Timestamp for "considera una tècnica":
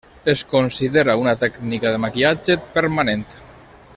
0.53-1.93